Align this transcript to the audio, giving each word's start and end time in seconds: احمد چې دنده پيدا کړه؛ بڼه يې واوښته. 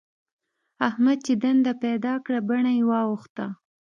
احمد 0.87 1.17
چې 1.25 1.33
دنده 1.43 1.73
پيدا 1.83 2.13
کړه؛ 2.25 2.39
بڼه 2.49 2.71
يې 2.77 2.83
واوښته. 2.89 3.45